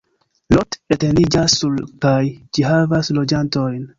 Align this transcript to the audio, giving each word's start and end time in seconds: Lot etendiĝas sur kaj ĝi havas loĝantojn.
Lot 0.53 0.71
etendiĝas 0.95 1.57
sur 1.61 1.77
kaj 2.05 2.15
ĝi 2.59 2.67
havas 2.71 3.13
loĝantojn. 3.21 3.89